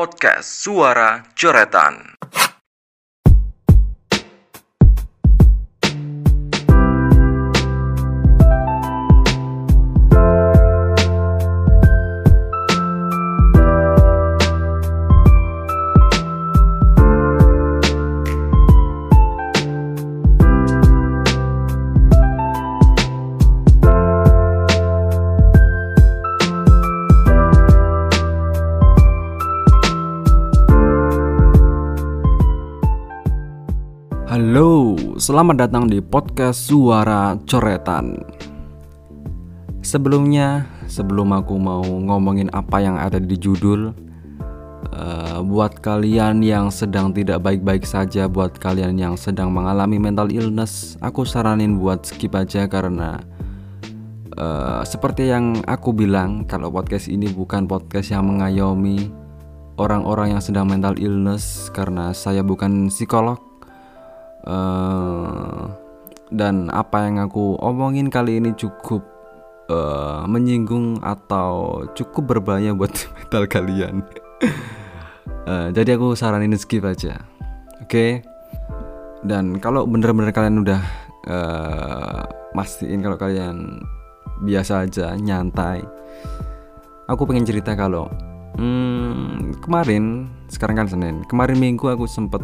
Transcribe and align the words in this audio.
Podcast 0.00 0.48
Suara 0.64 1.20
Coretan. 1.36 2.16
Selamat 35.20 35.68
datang 35.68 35.84
di 35.84 36.00
podcast 36.00 36.64
Suara 36.64 37.36
Coretan. 37.44 38.24
Sebelumnya, 39.84 40.64
sebelum 40.88 41.36
aku 41.36 41.60
mau 41.60 41.84
ngomongin 41.84 42.48
apa 42.56 42.80
yang 42.80 42.96
ada 42.96 43.20
di 43.20 43.36
judul, 43.36 43.92
eh, 44.96 45.38
buat 45.44 45.76
kalian 45.84 46.40
yang 46.40 46.72
sedang 46.72 47.12
tidak 47.12 47.44
baik-baik 47.44 47.84
saja, 47.84 48.32
buat 48.32 48.56
kalian 48.56 48.96
yang 48.96 49.20
sedang 49.20 49.52
mengalami 49.52 50.00
mental 50.00 50.32
illness, 50.32 50.96
aku 51.04 51.28
saranin 51.28 51.76
buat 51.76 52.00
skip 52.08 52.32
aja 52.32 52.64
karena 52.64 53.20
eh, 54.40 54.80
seperti 54.88 55.28
yang 55.28 55.60
aku 55.68 55.92
bilang, 55.92 56.48
kalau 56.48 56.72
podcast 56.72 57.12
ini 57.12 57.28
bukan 57.28 57.68
podcast 57.68 58.08
yang 58.08 58.24
mengayomi 58.24 59.12
orang-orang 59.76 60.32
yang 60.32 60.40
sedang 60.40 60.64
mental 60.64 60.96
illness 60.96 61.68
karena 61.76 62.16
saya 62.16 62.40
bukan 62.40 62.88
psikolog 62.88 63.49
Eh, 64.40 65.62
dan 66.30 66.70
apa 66.72 67.04
yang 67.04 67.20
aku 67.20 67.58
omongin 67.60 68.08
kali 68.08 68.40
ini 68.40 68.56
cukup 68.56 69.04
eh, 69.68 70.22
menyinggung 70.24 71.02
atau 71.04 71.84
cukup 71.92 72.36
berbahaya 72.36 72.72
buat 72.72 72.92
mental 73.18 73.44
kalian. 73.50 74.06
Eh, 75.44 75.68
jadi 75.76 76.00
aku 76.00 76.16
saranin 76.16 76.56
skip 76.56 76.86
aja, 76.86 77.20
oke? 77.84 78.24
Dan 79.20 79.60
kalau 79.60 79.84
bener-bener 79.84 80.32
kalian 80.32 80.64
udah 80.64 80.80
eh, 81.28 82.22
mastiin 82.56 83.04
kalau 83.04 83.20
kalian 83.20 83.84
biasa 84.40 84.88
aja, 84.88 85.12
nyantai. 85.20 85.84
Aku 87.10 87.26
pengen 87.26 87.44
cerita 87.44 87.74
kalau 87.74 88.06
hmm, 88.56 89.60
kemarin, 89.60 90.30
sekarang 90.46 90.80
kan 90.80 90.88
Senin, 90.88 91.26
kemarin 91.26 91.58
Minggu 91.58 91.90
aku 91.90 92.06
sempet 92.06 92.40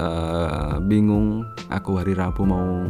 uh, 0.00 0.80
bingung 0.80 1.44
aku 1.68 2.00
hari 2.00 2.16
Rabu 2.16 2.48
mau 2.48 2.88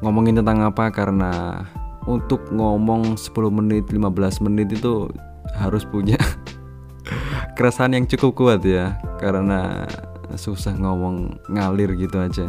ngomongin 0.00 0.40
tentang 0.40 0.64
apa 0.64 0.88
karena 0.88 1.62
untuk 2.08 2.48
ngomong 2.50 3.14
10 3.14 3.30
menit 3.52 3.84
15 3.92 4.42
menit 4.48 4.74
itu 4.74 5.06
harus 5.54 5.84
punya 5.86 6.18
keresahan 7.56 7.94
yang 7.94 8.08
cukup 8.08 8.32
kuat 8.34 8.60
ya 8.64 8.96
karena 9.20 9.86
susah 10.34 10.74
ngomong 10.74 11.36
ngalir 11.52 11.92
gitu 12.00 12.18
aja. 12.18 12.48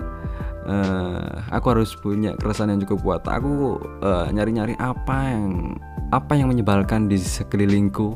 Uh, 0.64 1.44
aku 1.52 1.76
harus 1.76 1.92
punya 2.00 2.40
keresahan 2.40 2.72
yang 2.72 2.82
cukup 2.88 3.00
kuat. 3.04 3.22
Aku 3.28 3.84
uh, 4.00 4.32
nyari-nyari 4.32 4.80
apa 4.80 5.36
yang 5.36 5.76
apa 6.16 6.40
yang 6.40 6.48
menyebalkan 6.54 7.12
di 7.12 7.20
sekelilingku 7.20 8.16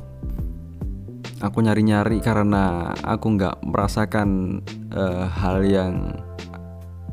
aku 1.41 1.61
nyari-nyari 1.61 2.17
karena 2.21 2.93
aku 3.05 3.37
nggak 3.37 3.61
merasakan 3.65 4.61
uh, 4.93 5.29
hal 5.29 5.61
yang 5.65 6.17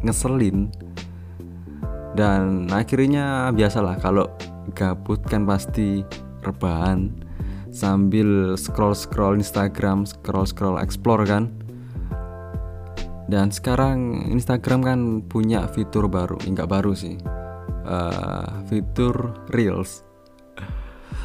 ngeselin. 0.05 0.73
Dan 2.15 2.71
akhirnya 2.71 3.51
biasalah 3.51 3.99
kalau 3.99 4.31
gabut 4.73 5.19
kan 5.27 5.45
pasti 5.45 6.07
rebahan. 6.47 7.11
Sambil 7.75 8.55
scroll 8.55 8.95
scroll 8.95 9.43
Instagram 9.43 10.07
scroll 10.07 10.47
scroll 10.47 10.79
explore 10.79 11.27
kan. 11.27 11.51
Dan 13.27 13.51
sekarang 13.51 14.31
Instagram 14.31 14.81
kan 14.84 15.01
punya 15.27 15.67
fitur 15.67 16.07
baru 16.07 16.39
nggak 16.39 16.71
baru 16.71 16.95
sih. 16.95 17.19
Uh, 17.84 18.65
fitur 18.71 19.45
reels 19.53 20.03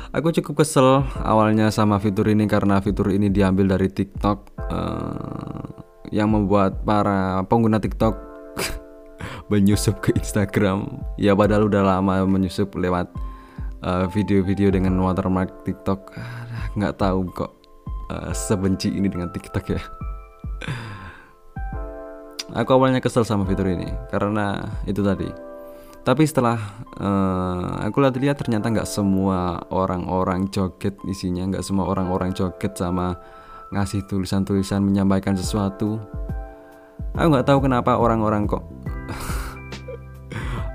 Aku 0.10 0.34
cukup 0.34 0.66
kesel 0.66 1.06
awalnya 1.22 1.70
sama 1.70 2.02
fitur 2.02 2.26
ini 2.34 2.50
karena 2.50 2.82
fitur 2.82 3.14
ini 3.14 3.30
diambil 3.30 3.78
dari 3.78 3.94
TikTok 3.94 4.40
uh, 4.70 5.66
yang 6.10 6.34
membuat 6.34 6.82
para 6.82 7.46
pengguna 7.46 7.78
TikTok 7.78 8.18
menyusup 9.54 10.02
ke 10.02 10.10
Instagram. 10.18 10.90
Ya 11.22 11.38
padahal 11.38 11.70
udah 11.70 11.86
lama 11.86 12.26
menyusup 12.26 12.74
lewat 12.74 13.14
eh, 13.86 14.06
video-video 14.10 14.74
uh, 14.74 14.76
dengan 14.82 14.98
watermark 14.98 15.62
TikTok. 15.66 16.18
Nggak 16.74 16.98
tahu 16.98 17.30
kok 17.30 17.54
uh, 18.10 18.34
sebenci 18.34 18.90
ini 18.90 19.06
dengan 19.06 19.30
TikTok 19.30 19.66
ya. 19.70 19.82
Aku 22.58 22.74
awalnya 22.74 22.98
kesel 22.98 23.22
sama 23.22 23.46
fitur 23.46 23.70
ini 23.70 23.94
karena 24.10 24.66
itu 24.90 25.06
tadi 25.06 25.49
tapi 26.08 26.24
setelah 26.24 26.58
uh, 26.96 27.84
aku 27.84 28.00
lihat-lihat 28.00 28.40
ternyata 28.40 28.72
nggak 28.72 28.88
semua 28.88 29.60
orang-orang 29.70 30.48
joget 30.48 30.96
isinya 31.06 31.52
nggak 31.52 31.66
semua 31.66 31.92
orang-orang 31.92 32.32
joget 32.32 32.72
sama 32.74 33.20
ngasih 33.70 34.08
tulisan-tulisan 34.08 34.82
menyampaikan 34.82 35.38
sesuatu. 35.38 36.02
Aku 37.14 37.28
nggak 37.30 37.48
tahu 37.48 37.68
kenapa 37.68 38.00
orang-orang 38.00 38.48
kok 38.48 38.62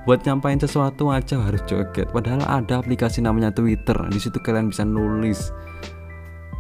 buat 0.04 0.20
nyampain 0.28 0.60
sesuatu 0.60 1.08
aja 1.08 1.40
harus 1.40 1.64
joget. 1.64 2.12
Padahal 2.12 2.44
ada 2.44 2.84
aplikasi 2.84 3.24
namanya 3.24 3.50
Twitter 3.50 3.96
di 4.12 4.20
situ 4.20 4.36
kalian 4.38 4.68
bisa 4.68 4.84
nulis. 4.84 5.50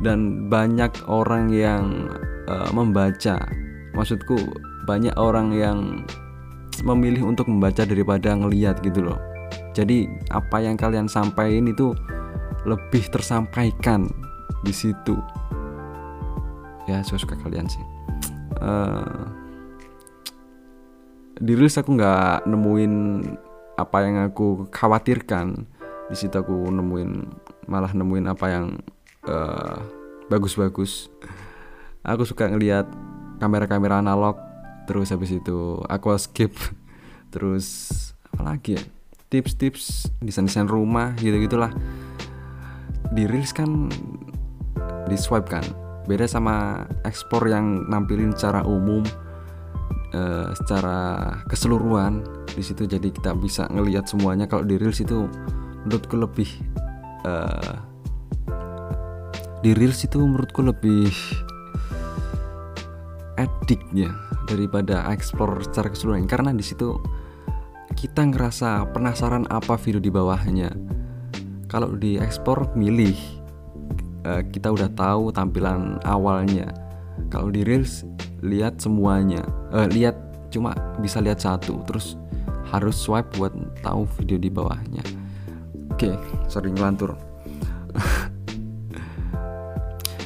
Dan 0.02 0.50
banyak 0.50 0.90
orang 1.06 1.54
yang 1.54 2.10
uh, 2.50 2.70
membaca. 2.74 3.38
Maksudku 3.94 4.34
banyak 4.90 5.14
orang 5.14 5.54
yang 5.54 6.02
memilih 6.82 7.28
untuk 7.28 7.46
membaca 7.46 7.86
daripada 7.86 8.34
ngeliat 8.34 8.82
gitu 8.82 9.04
loh. 9.04 9.18
Jadi 9.74 10.06
apa 10.30 10.62
yang 10.62 10.74
kalian 10.74 11.06
sampaikan 11.06 11.70
itu 11.70 11.94
lebih 12.64 13.04
tersampaikan 13.12 14.08
di 14.64 14.72
situ. 14.72 15.14
Ya 16.88 17.04
suka 17.04 17.22
suka 17.22 17.34
kalian 17.44 17.68
sih. 17.68 17.84
Uh, 18.62 19.28
di 21.38 21.52
rilis 21.58 21.76
aku 21.76 21.98
nggak 21.98 22.48
nemuin 22.48 22.94
apa 23.76 23.96
yang 24.02 24.16
aku 24.24 24.70
khawatirkan. 24.70 25.66
Di 26.08 26.16
situ 26.16 26.34
aku 26.38 26.70
nemuin 26.70 27.10
malah 27.66 27.90
nemuin 27.90 28.26
apa 28.30 28.46
yang 28.48 28.78
uh, 29.26 29.82
bagus-bagus. 30.30 31.10
Aku 32.04 32.28
suka 32.28 32.46
ngelihat 32.46 32.84
kamera-kamera 33.40 33.98
analog 34.04 34.36
terus 34.84 35.12
habis 35.12 35.32
itu 35.34 35.80
skip. 36.20 36.52
Terus 37.34 37.66
apa 38.30 38.54
lagi 38.54 38.78
ya? 38.78 38.82
Tips-tips 39.26 40.14
desain-desain 40.22 40.70
rumah 40.70 41.18
gitu 41.18 41.34
gitulah 41.42 41.74
dirilis 43.10 43.50
kan 43.50 43.90
di 45.10 45.16
swipe 45.18 45.50
kan. 45.50 45.66
Beda 46.06 46.28
sama 46.30 46.86
ekspor 47.02 47.48
yang 47.48 47.88
nampilin 47.90 48.30
secara 48.36 48.62
umum 48.62 49.02
uh, 50.14 50.54
secara 50.54 51.30
keseluruhan. 51.50 52.22
Di 52.54 52.62
situ 52.62 52.86
jadi 52.86 53.10
kita 53.10 53.34
bisa 53.34 53.66
ngelihat 53.66 54.06
semuanya. 54.06 54.46
Kalau 54.46 54.62
di 54.62 54.78
reels 54.78 55.02
itu 55.02 55.26
menurutku 55.84 56.14
lebih 56.14 56.48
uh, 57.26 57.76
di 59.64 59.72
reels 59.72 60.04
itu 60.04 60.20
menurutku 60.20 60.60
lebih 60.60 61.10
ediknya 63.44 64.12
daripada 64.48 65.04
explore 65.12 65.60
secara 65.64 65.92
keseluruhan. 65.92 66.28
Karena 66.28 66.50
di 66.52 66.64
situ 66.64 66.96
kita 67.94 68.26
ngerasa 68.26 68.90
penasaran 68.90 69.46
apa 69.48 69.78
video 69.78 70.00
di 70.02 70.10
bawahnya. 70.10 70.72
Kalau 71.68 71.96
di 71.96 72.20
ekspor 72.20 72.74
milih 72.78 73.16
uh, 74.26 74.42
kita 74.50 74.70
udah 74.72 74.90
tahu 74.92 75.30
tampilan 75.30 76.00
awalnya. 76.04 76.70
Kalau 77.30 77.50
di 77.50 77.62
reels 77.62 78.04
lihat 78.44 78.82
semuanya. 78.82 79.42
Uh, 79.72 79.88
lihat 79.90 80.16
cuma 80.52 80.74
bisa 81.02 81.18
lihat 81.18 81.42
satu 81.42 81.82
terus 81.82 82.14
harus 82.70 82.94
swipe 82.94 83.26
buat 83.38 83.54
tahu 83.82 84.06
video 84.20 84.38
di 84.38 84.50
bawahnya. 84.50 85.02
Oke 85.94 86.10
okay, 86.10 86.14
sering 86.50 86.74
ngelantur. 86.74 87.14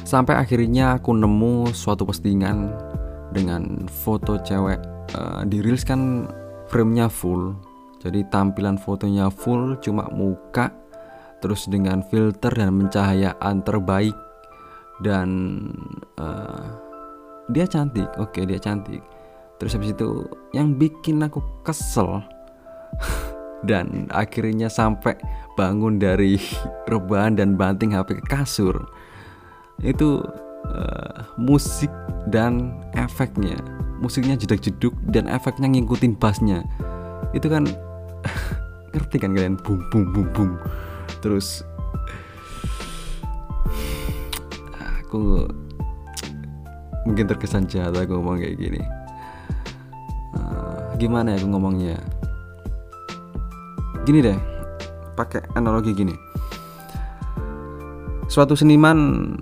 Sampai 0.09 0.41
akhirnya 0.41 0.97
aku 0.97 1.13
nemu 1.13 1.69
suatu 1.69 2.01
postingan 2.01 2.88
dengan 3.33 3.85
foto 3.89 4.37
cewek 4.41 4.79
uh, 5.15 5.41
di 5.45 5.61
reels 5.61 5.85
kan 5.85 6.25
framenya 6.69 7.09
full. 7.09 7.53
Jadi 7.99 8.23
tampilan 8.31 8.79
fotonya 8.79 9.27
full 9.27 9.75
cuma 9.83 10.07
muka 10.07 10.71
terus 11.43 11.67
dengan 11.67 11.99
filter 12.07 12.51
dan 12.51 12.71
pencahayaan 12.79 13.63
terbaik. 13.63 14.15
Dan 14.99 15.29
uh, 16.19 16.63
dia 17.51 17.65
cantik 17.67 18.07
oke 18.19 18.39
dia 18.43 18.59
cantik. 18.59 19.03
Terus 19.59 19.75
habis 19.75 19.91
itu 19.91 20.23
yang 20.55 20.79
bikin 20.79 21.19
aku 21.19 21.43
kesel 21.67 22.23
dan 23.69 24.07
akhirnya 24.11 24.71
sampai 24.71 25.19
bangun 25.59 25.99
dari 25.99 26.39
rebahan 26.91 27.35
dan 27.35 27.59
banting 27.59 27.91
HP 27.91 28.23
ke 28.23 28.25
kasur 28.31 28.87
itu 29.83 30.23
uh, 30.67 31.23
musik 31.39 31.91
dan 32.27 32.75
efeknya 32.99 33.79
musiknya 33.99 34.39
jeduk 34.39 34.59
jeduk 34.63 34.93
dan 35.11 35.27
efeknya 35.27 35.67
ngikutin 35.67 36.15
bassnya. 36.15 36.63
Itu 37.35 37.51
kan 37.51 37.67
ngerti 38.95 39.15
kan 39.19 39.35
kalian? 39.35 39.59
Bum 39.59 39.83
bum 39.91 40.03
bum 40.15 40.27
bum 40.33 40.49
terus 41.19 41.67
aku 45.03 45.49
mungkin 47.03 47.27
terkesan 47.27 47.67
jahat 47.67 47.93
aku 47.93 48.17
ngomong 48.17 48.39
kayak 48.39 48.55
gini. 48.57 48.81
Uh, 50.33 50.95
gimana 50.95 51.35
ya 51.35 51.43
aku 51.43 51.47
ngomongnya? 51.51 51.99
Gini 54.07 54.19
deh 54.23 54.39
pakai 55.13 55.43
analogi 55.53 55.91
gini. 55.91 56.15
Suatu 58.29 58.53
seniman 58.53 58.97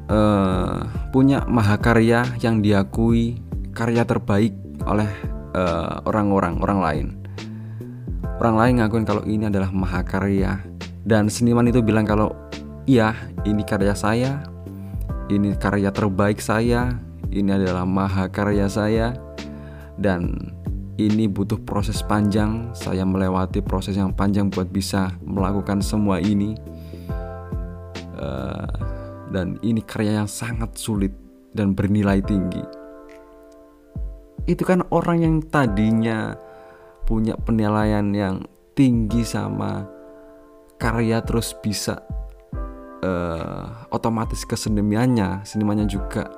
uh, 0.07 0.87
punya 1.11 1.43
mahakarya 1.43 2.39
yang 2.39 2.63
diakui 2.63 3.46
karya 3.77 4.01
terbaik 4.01 4.57
oleh 4.89 5.05
eh, 5.53 5.93
orang-orang 6.09 6.57
uh, 6.57 6.63
orang 6.65 6.79
lain. 6.81 7.07
Orang 8.41 8.57
lain 8.57 8.73
ngakuin 8.81 9.05
kalau 9.05 9.21
ini 9.29 9.45
adalah 9.45 9.69
mahakarya. 9.69 10.65
Dan 11.05 11.29
seniman 11.29 11.69
itu 11.69 11.85
bilang 11.85 12.09
kalau 12.09 12.33
iya 12.89 13.13
ini 13.45 13.61
karya 13.63 13.93
saya 13.95 14.43
ini 15.29 15.55
karya 15.55 15.93
terbaik 15.93 16.43
saya 16.43 16.99
ini 17.31 17.51
adalah 17.51 17.87
mahakarya 17.87 18.67
saya 18.67 19.15
dan 19.95 20.35
ini 20.97 21.29
butuh 21.29 21.61
proses 21.61 22.01
panjang. 22.01 22.73
Saya 22.73 23.05
melewati 23.05 23.61
proses 23.61 23.93
yang 23.93 24.09
panjang 24.11 24.49
buat 24.49 24.73
bisa 24.73 25.13
melakukan 25.21 25.85
semua 25.85 26.17
ini. 26.17 26.57
Uh, 28.17 28.65
dan 29.29 29.61
ini 29.61 29.85
karya 29.85 30.25
yang 30.25 30.29
sangat 30.29 30.73
sulit 30.73 31.13
dan 31.53 31.77
bernilai 31.77 32.17
tinggi 32.25 32.86
itu 34.47 34.63
kan 34.63 34.81
orang 34.89 35.21
yang 35.21 35.35
tadinya 35.43 36.39
punya 37.03 37.35
penilaian 37.35 38.07
yang 38.15 38.47
tinggi 38.73 39.27
sama 39.27 39.83
karya 40.79 41.19
terus 41.21 41.51
bisa 41.59 41.99
uh, 43.03 43.87
otomatis 43.91 44.47
keseniannya 44.47 45.43
senimannya 45.43 45.85
juga 45.85 46.31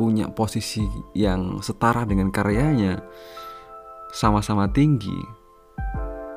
punya 0.00 0.32
posisi 0.32 0.80
yang 1.12 1.60
setara 1.60 2.08
dengan 2.08 2.32
karyanya 2.32 3.04
sama-sama 4.16 4.64
tinggi. 4.72 5.20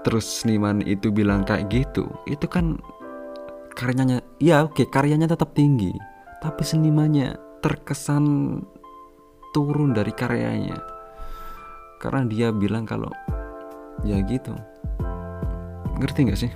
Terus 0.03 0.43
seniman 0.43 0.83
itu 0.83 1.15
bilang 1.15 1.47
kayak 1.47 1.71
gitu 1.71 2.11
itu 2.27 2.43
kan 2.51 2.75
karyanya 3.71 4.19
ya 4.37 4.67
oke 4.67 4.83
karyanya 4.91 5.31
tetap 5.31 5.55
tinggi 5.55 5.95
tapi 6.43 6.61
senimannya 6.61 7.39
terkesan 7.63 8.59
turun 9.55 9.95
dari 9.95 10.11
karyanya 10.11 10.93
karena 12.03 12.27
dia 12.27 12.51
bilang 12.51 12.83
kalau 12.83 13.07
ya 14.03 14.19
gitu. 14.27 14.51
Ngerti 16.03 16.27
nggak 16.27 16.39
sih? 16.44 16.51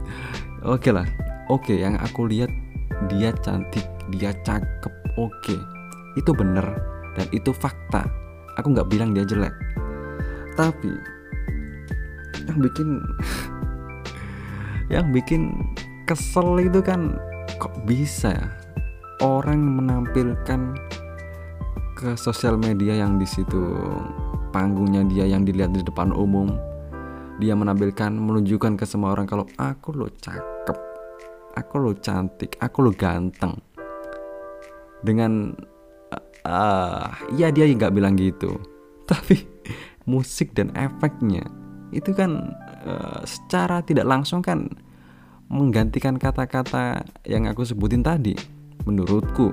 Oke 0.64 0.88
lah. 0.88 1.04
Oke 1.52 1.76
yang 1.76 2.00
aku 2.00 2.24
lihat 2.24 2.48
dia 3.12 3.36
cantik 3.44 3.84
dia 4.08 4.32
cakep. 4.40 4.92
Oke. 5.20 5.60
Itu 6.16 6.32
bener 6.32 6.64
dan 7.12 7.28
itu 7.28 7.52
fakta. 7.52 8.08
Aku 8.56 8.72
nggak 8.72 8.88
bilang 8.88 9.12
dia 9.12 9.28
jelek. 9.28 9.52
Tapi 10.56 10.96
yang 12.48 12.58
bikin 12.64 12.88
yang 14.96 15.06
bikin 15.12 15.52
kesel 16.08 16.56
itu 16.56 16.80
kan 16.80 17.20
kok 17.60 17.76
bisa 17.84 18.32
ya? 18.32 18.48
Orang 19.20 19.60
menampilkan 19.60 20.72
ke 22.00 22.16
sosial 22.16 22.56
media 22.56 22.96
yang 22.96 23.20
di 23.20 23.28
situ 23.28 23.76
panggungnya 24.50 25.06
dia 25.06 25.26
yang 25.26 25.46
dilihat 25.46 25.72
di 25.74 25.82
depan 25.82 26.14
umum. 26.14 26.54
Dia 27.40 27.56
menampilkan 27.56 28.12
menunjukkan 28.12 28.76
ke 28.76 28.84
semua 28.84 29.16
orang 29.16 29.24
kalau 29.24 29.48
aku 29.56 29.96
lo 29.96 30.12
cakep 30.12 30.90
aku 31.56 31.74
lo 31.82 31.92
cantik 31.98 32.54
aku 32.62 32.86
lo 32.86 32.92
ganteng. 32.94 33.56
Dengan 35.00 35.56
uh, 36.44 37.08
ya 37.34 37.48
dia 37.50 37.66
nggak 37.66 37.94
bilang 37.94 38.14
gitu. 38.14 38.60
Tapi 39.10 39.42
musik 40.06 40.54
dan 40.54 40.70
efeknya 40.78 41.44
itu 41.90 42.14
kan 42.14 42.54
uh, 42.86 43.20
secara 43.26 43.82
tidak 43.82 44.06
langsung 44.06 44.38
kan 44.38 44.70
menggantikan 45.50 46.14
kata-kata 46.14 47.02
yang 47.26 47.50
aku 47.50 47.66
sebutin 47.66 48.06
tadi 48.06 48.38
menurutku. 48.86 49.50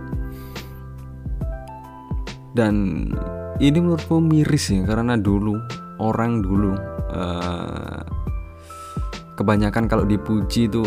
Dan 2.53 3.09
ini 3.57 3.77
menurutku 3.81 4.21
miris 4.21 4.69
ya 4.69 4.85
karena 4.85 5.17
dulu 5.17 5.57
orang 5.97 6.45
dulu 6.45 6.77
uh, 7.09 8.01
kebanyakan 9.37 9.89
kalau 9.89 10.05
dipuji 10.05 10.69
itu 10.69 10.85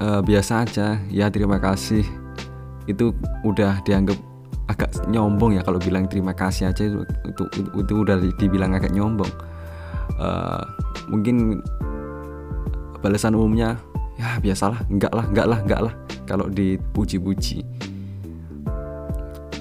uh, 0.00 0.20
biasa 0.24 0.64
aja. 0.64 1.00
Ya 1.12 1.28
terima 1.28 1.60
kasih. 1.60 2.04
Itu 2.88 3.12
udah 3.44 3.84
dianggap 3.84 4.16
agak 4.68 4.92
nyombong 5.08 5.56
ya 5.56 5.64
kalau 5.64 5.80
bilang 5.80 6.04
terima 6.08 6.36
kasih 6.36 6.68
aja 6.68 6.84
itu 6.84 7.00
itu, 7.24 7.44
itu, 7.56 7.68
itu 7.72 7.94
udah 8.04 8.16
dibilang 8.36 8.72
agak 8.76 8.92
nyombong. 8.92 9.32
Uh, 10.16 10.64
mungkin 11.08 11.60
balasan 13.00 13.36
umumnya 13.36 13.78
ya 14.18 14.40
biasalah 14.42 14.82
enggak 14.90 15.12
lah 15.14 15.24
enggak 15.30 15.46
lah 15.46 15.58
enggak 15.62 15.80
lah 15.84 15.94
kalau 16.24 16.48
dipuji-puji. 16.48 17.64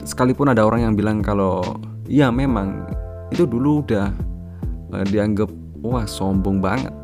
Sekalipun 0.07 0.55
ada 0.55 0.63
orang 0.63 0.87
yang 0.87 0.93
bilang 0.95 1.19
kalau 1.19 1.59
ya 2.07 2.31
memang. 2.31 2.87
Itu 3.27 3.43
dulu 3.43 3.83
udah 3.83 4.07
uh, 4.95 5.05
dianggap 5.07 5.51
wah 5.83 6.07
sombong 6.07 6.63
banget. 6.63 6.95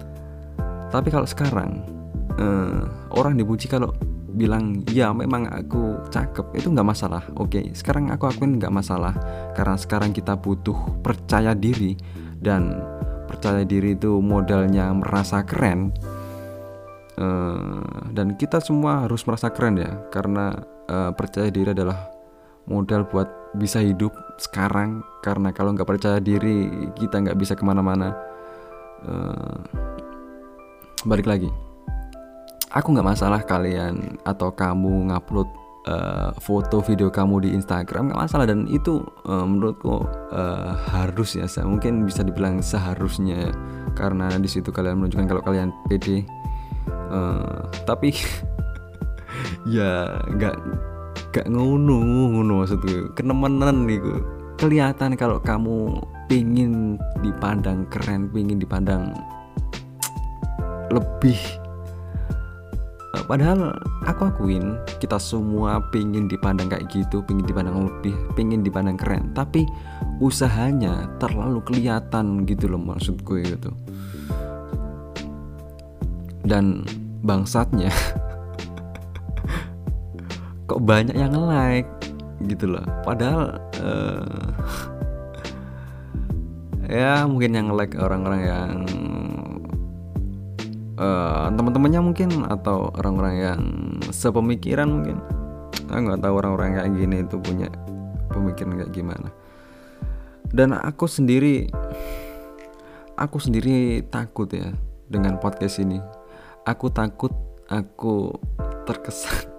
Tapi 0.90 1.12
kalau 1.12 1.28
sekarang 1.28 1.84
uh, 2.40 2.88
orang 3.20 3.36
dipuji 3.36 3.68
kalau 3.68 3.92
bilang 4.34 4.82
ya 4.90 5.12
memang 5.12 5.46
aku 5.52 6.00
cakep. 6.10 6.56
Itu 6.58 6.72
nggak 6.72 6.88
masalah. 6.88 7.24
Oke 7.38 7.62
sekarang 7.76 8.10
aku 8.10 8.32
akuin 8.32 8.58
nggak 8.58 8.74
masalah. 8.74 9.14
Karena 9.54 9.76
sekarang 9.76 10.16
kita 10.16 10.40
butuh 10.40 11.04
percaya 11.04 11.52
diri. 11.54 12.00
Dan 12.44 12.76
percaya 13.28 13.64
diri 13.64 13.96
itu 13.96 14.20
modalnya 14.24 14.92
merasa 14.96 15.44
keren. 15.44 15.92
Uh, 17.14 18.10
dan 18.10 18.34
kita 18.40 18.58
semua 18.58 19.06
harus 19.06 19.22
merasa 19.28 19.52
keren 19.52 19.76
ya. 19.76 19.92
Karena 20.08 20.56
uh, 20.88 21.12
percaya 21.14 21.52
diri 21.52 21.76
adalah 21.76 22.10
modal 22.64 23.04
buat 23.12 23.28
bisa 23.60 23.84
hidup 23.84 24.16
sekarang 24.38 25.06
karena 25.22 25.54
kalau 25.54 25.74
nggak 25.74 25.88
percaya 25.88 26.18
diri 26.18 26.68
kita 26.98 27.22
nggak 27.22 27.38
bisa 27.38 27.54
ke 27.54 27.64
mana-mana. 27.64 28.14
Uh, 29.04 29.60
balik 31.06 31.28
lagi. 31.28 31.50
Aku 32.74 32.90
nggak 32.90 33.06
masalah 33.06 33.46
kalian 33.46 34.18
atau 34.26 34.50
kamu 34.50 35.14
ngupload 35.14 35.46
uh, 35.86 36.34
foto 36.42 36.82
video 36.82 37.14
kamu 37.14 37.46
di 37.46 37.50
Instagram 37.54 38.10
nggak 38.10 38.22
masalah. 38.26 38.50
Dan 38.50 38.66
itu 38.66 39.06
uh, 39.30 39.46
menurutku 39.46 40.02
uh, 40.34 40.74
harus 40.90 41.38
ya 41.38 41.46
saya 41.46 41.70
mungkin 41.70 42.08
bisa 42.08 42.26
dibilang 42.26 42.64
seharusnya. 42.66 43.54
Karena 43.94 44.34
di 44.42 44.50
situ 44.50 44.74
kalian 44.74 44.98
menunjukkan 44.98 45.30
kalau 45.30 45.44
kalian 45.46 45.70
pede. 45.86 46.26
Uh, 47.14 47.62
tapi 47.86 48.18
ya 49.76 50.18
nggak 50.34 50.58
nggak 51.34 51.50
ngono 51.50 51.98
ngono 52.06 52.54
maksudku. 52.62 53.18
Kenemenan 53.18 53.90
nih 53.90 53.98
kelihatan 54.62 55.18
kalau 55.18 55.42
kamu 55.42 55.98
pingin 56.30 57.02
dipandang 57.26 57.90
keren 57.90 58.30
pingin 58.30 58.62
dipandang 58.62 59.18
lebih. 60.94 61.42
Padahal 63.26 63.74
aku 64.06 64.30
akuin 64.30 64.78
kita 65.02 65.18
semua 65.18 65.82
pingin 65.90 66.30
dipandang 66.30 66.70
kayak 66.70 66.86
gitu 66.94 67.26
pingin 67.26 67.50
dipandang 67.50 67.90
lebih 67.90 68.14
pingin 68.38 68.62
dipandang 68.62 68.94
keren. 68.94 69.34
Tapi 69.34 69.66
usahanya 70.22 71.10
terlalu 71.18 71.66
kelihatan 71.66 72.46
gitu 72.46 72.70
loh 72.70 72.78
maksud 72.78 73.26
gue 73.26 73.42
gitu 73.42 73.74
dan 76.44 76.84
bangsatnya 77.24 77.90
kok 80.74 80.82
banyak 80.82 81.14
yang 81.14 81.38
like 81.38 81.86
gitu 82.50 82.66
loh. 82.66 82.82
Padahal 83.06 83.62
uh, 83.86 84.50
ya 86.90 87.30
mungkin 87.30 87.54
yang 87.54 87.68
like 87.78 87.94
orang-orang 87.94 88.42
yang 88.42 88.70
uh, 90.98 91.54
teman-temannya 91.54 92.02
mungkin 92.02 92.30
atau 92.50 92.90
orang-orang 92.98 93.36
yang 93.38 93.62
sepemikiran 94.10 94.90
mungkin. 94.90 95.22
Aku 95.94 96.10
nggak 96.10 96.26
tahu 96.26 96.34
orang-orang 96.42 96.82
kayak 96.82 96.90
gini 96.98 97.22
itu 97.22 97.38
punya 97.38 97.70
pemikiran 98.34 98.82
kayak 98.82 98.94
gimana. 98.98 99.30
Dan 100.50 100.74
aku 100.74 101.06
sendiri 101.06 101.70
aku 103.14 103.38
sendiri 103.38 104.02
takut 104.10 104.50
ya 104.50 104.74
dengan 105.06 105.38
podcast 105.38 105.78
ini. 105.86 106.02
Aku 106.66 106.90
takut 106.90 107.30
aku 107.70 108.34
terkesan 108.90 109.53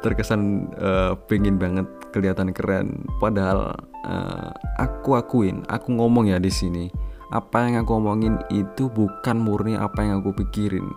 terkesan 0.00 0.70
uh, 0.78 1.18
pengen 1.26 1.58
banget 1.58 1.86
kelihatan 2.14 2.54
keren. 2.54 3.04
Padahal 3.18 3.74
uh, 4.06 4.50
aku 4.78 5.18
akuin 5.18 5.66
aku 5.66 5.94
ngomong 5.94 6.30
ya 6.30 6.38
di 6.38 6.50
sini 6.50 6.86
apa 7.28 7.68
yang 7.68 7.84
aku 7.84 8.00
omongin 8.00 8.40
itu 8.48 8.88
bukan 8.88 9.36
murni 9.36 9.76
apa 9.76 10.00
yang 10.00 10.24
aku 10.24 10.32
pikirin. 10.44 10.88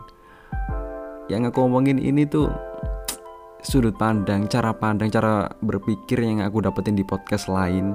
Yang 1.27 1.51
aku 1.51 1.67
omongin 1.67 1.99
ini 1.99 2.23
tuh 2.27 2.51
sudut 3.61 3.93
pandang 3.99 4.49
cara 4.49 4.73
pandang 4.73 5.13
cara 5.13 5.45
berpikir 5.61 6.17
yang 6.17 6.41
aku 6.41 6.65
dapetin 6.65 6.97
di 6.97 7.05
podcast 7.05 7.45
lain 7.45 7.93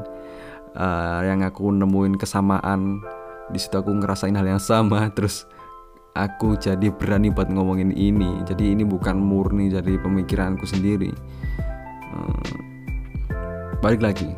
uh, 0.77 1.21
yang 1.25 1.43
aku 1.43 1.73
nemuin 1.73 2.21
kesamaan. 2.21 3.01
Di 3.47 3.63
situ 3.63 3.79
aku 3.79 3.95
ngerasain 3.95 4.35
hal 4.35 4.47
yang 4.47 4.63
sama 4.63 5.09
terus 5.17 5.47
aku 6.17 6.57
jadi 6.57 6.89
berani 6.89 7.29
buat 7.29 7.53
ngomongin 7.53 7.93
ini. 7.93 8.41
Jadi 8.49 8.73
ini 8.73 8.83
bukan 8.89 9.21
murni 9.21 9.69
dari 9.69 10.01
pemikiranku 10.01 10.65
sendiri. 10.65 11.13
Uh, 12.17 12.57
balik 13.85 14.01
lagi. 14.01 14.27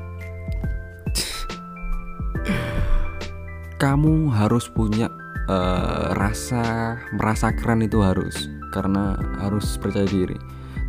Kamu 3.82 4.34
harus 4.34 4.66
punya 4.66 5.06
uh, 5.46 6.10
rasa 6.18 6.98
merasa 7.14 7.54
keren 7.54 7.86
itu 7.86 8.02
harus. 8.02 8.50
Karena 8.74 9.14
harus 9.38 9.78
percaya 9.78 10.10
diri. 10.10 10.36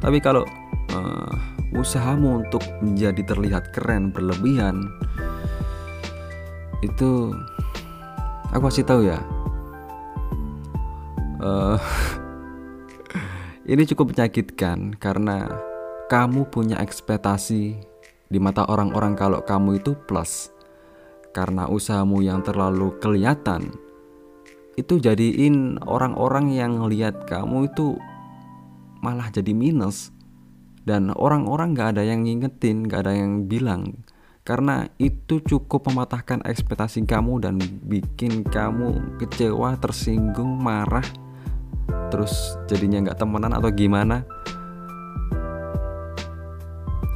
Tapi 0.02 0.18
kalau 0.18 0.44
uh, 0.98 1.34
usahamu 1.78 2.42
untuk 2.42 2.66
menjadi 2.82 3.22
terlihat 3.22 3.70
keren 3.78 4.10
berlebihan 4.10 4.90
itu 6.82 7.36
aku 8.56 8.72
kasih 8.72 8.88
tahu 8.88 9.02
ya 9.06 9.20
uh, 11.40 11.80
ini 13.72 13.84
cukup 13.90 14.16
menyakitkan 14.16 14.96
karena 15.00 15.50
kamu 16.10 16.50
punya 16.50 16.82
ekspektasi 16.82 17.78
di 18.30 18.38
mata 18.42 18.66
orang-orang 18.70 19.18
kalau 19.18 19.42
kamu 19.42 19.82
itu 19.82 19.98
plus. 20.06 20.54
Karena 21.30 21.70
usahamu 21.70 22.26
yang 22.26 22.42
terlalu 22.42 22.98
kelihatan 22.98 23.70
itu 24.74 24.98
jadiin 24.98 25.78
orang-orang 25.86 26.56
yang 26.56 26.82
lihat 26.90 27.30
kamu 27.30 27.70
itu 27.70 28.00
malah 29.06 29.30
jadi 29.30 29.54
minus. 29.54 30.10
Dan 30.82 31.14
orang-orang 31.14 31.78
gak 31.78 31.94
ada 31.94 32.04
yang 32.08 32.26
ngingetin 32.26 32.90
gak 32.90 33.06
ada 33.06 33.14
yang 33.14 33.46
bilang. 33.46 34.02
Karena 34.42 34.90
itu 34.98 35.38
cukup 35.46 35.86
mematahkan 35.94 36.42
ekspektasi 36.42 37.06
kamu 37.06 37.46
dan 37.46 37.62
bikin 37.86 38.42
kamu 38.42 39.22
kecewa, 39.22 39.78
tersinggung, 39.78 40.58
marah, 40.58 41.06
terus 42.10 42.58
jadinya 42.66 43.10
nggak 43.10 43.20
temenan 43.22 43.54
atau 43.56 43.70
gimana. 43.74 44.26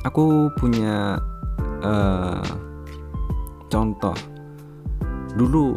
Aku 0.05 0.51
punya 0.59 1.17
uh, 1.81 2.43
contoh. 3.67 4.15
Dulu 5.33 5.75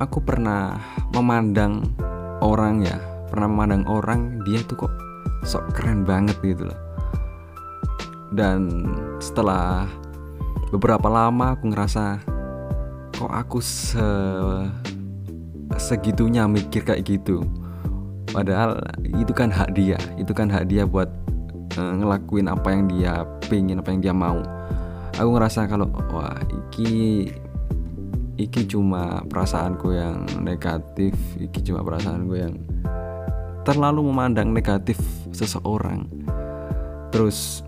aku 0.00 0.18
pernah 0.24 0.80
memandang 1.12 1.84
orang 2.40 2.80
ya, 2.82 2.96
pernah 3.28 3.48
memandang 3.50 3.84
orang 3.84 4.40
dia 4.48 4.64
tuh 4.64 4.88
kok 4.88 4.94
sok 5.44 5.76
keren 5.76 6.08
banget 6.08 6.38
gitu 6.40 6.66
loh. 6.66 6.80
Dan 8.32 8.88
setelah 9.18 9.88
beberapa 10.68 11.08
lama 11.08 11.56
aku 11.56 11.72
ngerasa 11.72 12.20
kok 13.16 13.32
aku 13.32 13.58
se 13.58 14.08
segitunya 15.78 16.44
mikir 16.48 16.82
kayak 16.84 17.06
gitu 17.06 17.44
padahal 18.30 18.78
itu 19.04 19.32
kan 19.32 19.48
hak 19.48 19.72
dia 19.72 19.96
itu 20.20 20.30
kan 20.36 20.48
hak 20.52 20.68
dia 20.68 20.84
buat 20.84 21.08
uh, 21.76 21.94
ngelakuin 22.02 22.50
apa 22.50 22.68
yang 22.74 22.82
dia 22.90 23.12
pengen 23.48 23.80
apa 23.80 23.88
yang 23.94 24.00
dia 24.02 24.14
mau. 24.14 24.40
Aku 25.18 25.34
ngerasa 25.34 25.66
kalau 25.66 25.90
wah 26.14 26.38
iki 26.70 27.26
iki 28.38 28.62
cuma 28.70 29.22
perasaanku 29.26 29.90
yang 29.90 30.22
negatif 30.38 31.14
iki 31.42 31.58
cuma 31.66 31.82
perasaanku 31.82 32.34
yang 32.38 32.54
terlalu 33.66 34.06
memandang 34.08 34.54
negatif 34.54 34.96
seseorang. 35.34 36.06
Terus 37.10 37.66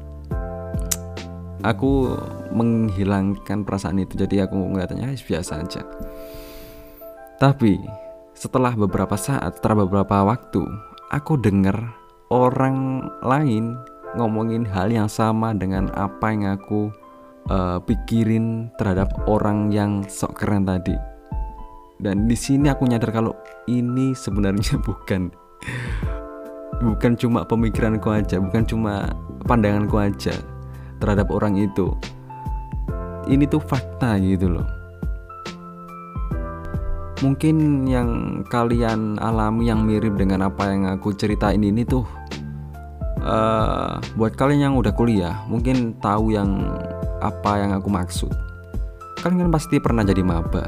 aku 1.64 2.14
menghilangkan 2.55 3.67
perasaan 3.67 4.00
itu. 4.00 4.17
Jadi 4.17 4.40
aku 4.45 4.57
ngeliatnya 4.57 5.12
biasa 5.17 5.61
aja. 5.64 5.83
Tapi 7.40 7.81
setelah 8.40 8.73
beberapa 8.73 9.20
saat 9.20 9.61
setelah 9.61 9.85
beberapa 9.85 10.25
waktu 10.25 10.64
aku 11.12 11.37
dengar 11.37 11.76
orang 12.32 13.04
lain 13.20 13.76
ngomongin 14.16 14.64
hal 14.64 14.88
yang 14.88 15.12
sama 15.12 15.52
dengan 15.52 15.92
apa 15.92 16.32
yang 16.32 16.56
aku 16.56 16.88
uh, 17.52 17.76
pikirin 17.85 18.73
terhadap 18.80 19.12
orang 19.28 19.68
yang 19.68 20.00
sok 20.09 20.40
keren 20.40 20.64
tadi. 20.64 20.97
Dan 22.00 22.25
di 22.25 22.32
sini 22.32 22.73
aku 22.73 22.88
nyadar 22.88 23.12
kalau 23.12 23.37
ini 23.68 24.16
sebenarnya 24.16 24.80
bukan 24.88 25.28
bukan 26.80 27.12
cuma 27.20 27.44
pemikiranku 27.44 28.09
aja 28.09 28.40
bukan 28.40 28.64
cuma 28.64 29.12
pandanganku 29.44 30.00
aja 30.00 30.32
terhadap 30.97 31.28
orang 31.28 31.61
itu. 31.61 31.92
Ini 33.28 33.44
tuh 33.52 33.61
fakta 33.61 34.16
gitu 34.16 34.49
loh 34.49 34.79
mungkin 37.20 37.84
yang 37.84 38.42
kalian 38.48 39.20
alami 39.20 39.68
yang 39.68 39.84
mirip 39.84 40.16
dengan 40.16 40.48
apa 40.48 40.72
yang 40.72 40.88
aku 40.88 41.12
ceritain 41.12 41.60
ini 41.60 41.84
tuh 41.84 42.04
uh, 43.20 44.00
buat 44.16 44.36
kalian 44.36 44.72
yang 44.72 44.74
udah 44.76 44.92
kuliah 44.96 45.44
mungkin 45.46 45.96
tahu 46.00 46.32
yang 46.32 46.80
apa 47.20 47.60
yang 47.60 47.76
aku 47.76 47.92
maksud. 47.92 48.32
Kalian 49.20 49.48
kan 49.48 49.50
pasti 49.52 49.76
pernah 49.76 50.00
jadi 50.00 50.24
maba 50.24 50.64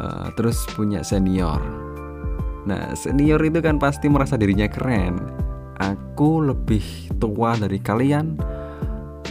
uh, 0.00 0.26
terus 0.34 0.64
punya 0.72 1.04
senior. 1.04 1.60
Nah 2.64 2.96
senior 2.96 3.40
itu 3.44 3.60
kan 3.60 3.76
pasti 3.76 4.08
merasa 4.08 4.40
dirinya 4.40 4.68
keren. 4.68 5.20
Aku 5.78 6.42
lebih 6.42 6.82
tua 7.22 7.54
dari 7.54 7.78
kalian 7.78 8.34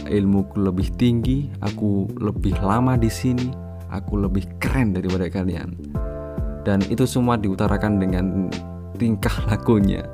ilmuku 0.08 0.56
lebih 0.64 0.88
tinggi, 0.96 1.52
aku 1.60 2.08
lebih 2.16 2.56
lama 2.64 2.96
di 2.96 3.12
sini, 3.12 3.52
aku 3.88 4.20
lebih 4.20 4.44
keren 4.60 4.96
daripada 4.96 5.28
kalian. 5.28 5.76
Dan 6.64 6.84
itu 6.92 7.08
semua 7.08 7.40
diutarakan 7.40 8.00
dengan 8.00 8.24
tingkah 8.96 9.32
lakunya. 9.48 10.04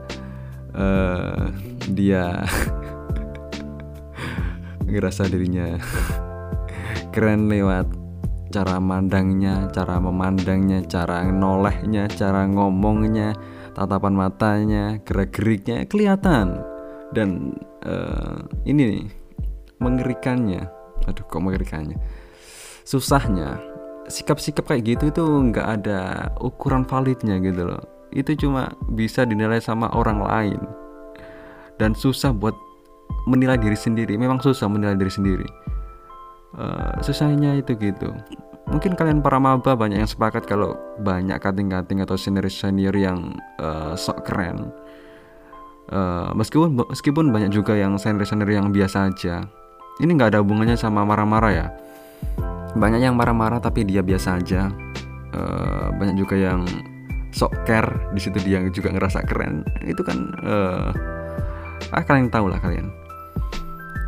Uh, 0.74 1.54
dia 1.94 2.34
ngerasa 4.90 5.30
dirinya 5.30 5.78
keren 7.14 7.46
lewat 7.46 7.86
cara 8.50 8.82
mandangnya, 8.82 9.70
cara 9.70 10.02
memandangnya, 10.02 10.82
cara 10.86 11.26
nolehnya, 11.26 12.10
cara 12.10 12.46
ngomongnya, 12.46 13.34
tatapan 13.74 14.14
matanya, 14.14 14.84
gerak-geriknya 15.02 15.86
kelihatan. 15.86 16.62
Dan 17.14 17.54
uh, 17.86 18.42
ini 18.66 18.82
nih 18.82 19.06
mengerikannya 19.82 20.62
aduh 21.04 21.24
kok 21.28 21.42
mengerikannya 21.42 21.98
susahnya 22.84 23.74
sikap-sikap 24.08 24.68
kayak 24.68 24.96
gitu 24.96 25.04
itu 25.08 25.24
nggak 25.24 25.66
ada 25.80 26.28
ukuran 26.40 26.84
validnya 26.84 27.40
gitu 27.40 27.72
loh. 27.72 27.82
Itu 28.14 28.36
cuma 28.38 28.70
bisa 28.94 29.26
dinilai 29.26 29.58
sama 29.58 29.90
orang 29.90 30.22
lain. 30.22 30.60
Dan 31.80 31.96
susah 31.96 32.30
buat 32.30 32.54
menilai 33.26 33.58
diri 33.58 33.74
sendiri. 33.74 34.14
Memang 34.14 34.38
susah 34.38 34.70
menilai 34.70 34.94
diri 34.94 35.10
sendiri. 35.10 35.48
Uh, 36.54 36.94
susahnya 37.02 37.58
itu 37.58 37.74
gitu. 37.74 38.14
Mungkin 38.70 38.94
kalian 38.94 39.20
para 39.20 39.36
maba 39.42 39.74
banyak 39.74 39.98
yang 40.00 40.08
sepakat 40.08 40.46
kalau 40.46 40.78
banyak 41.02 41.36
kating-kating 41.42 42.00
atau 42.00 42.14
senior-senior 42.14 42.94
yang 42.94 43.34
uh, 43.58 43.98
sok 43.98 44.24
keren. 44.24 44.70
Uh, 45.90 46.32
meskipun 46.32 46.80
meskipun 46.88 47.28
banyak 47.28 47.52
juga 47.52 47.76
yang 47.76 47.98
senior-senior 47.98 48.62
yang 48.62 48.70
biasa 48.70 49.10
aja. 49.10 49.44
Ini 49.98 50.10
nggak 50.14 50.38
ada 50.38 50.40
hubungannya 50.40 50.78
sama 50.78 51.02
marah-marah 51.02 51.52
ya 51.52 51.66
banyak 52.74 53.00
yang 53.02 53.14
marah-marah 53.14 53.62
tapi 53.62 53.86
dia 53.86 54.02
biasa 54.02 54.42
aja. 54.42 54.70
Uh, 55.34 55.90
banyak 55.98 56.14
juga 56.14 56.38
yang 56.38 56.62
sok 57.34 57.50
care 57.66 57.90
di 58.14 58.20
situ 58.22 58.38
dia 58.42 58.62
juga 58.70 58.94
ngerasa 58.94 59.26
keren. 59.26 59.66
Itu 59.82 60.06
kan 60.06 60.30
uh, 60.42 60.90
ah 61.90 62.04
kalian 62.06 62.30
tahu 62.30 62.50
lah 62.50 62.58
kalian. 62.62 62.90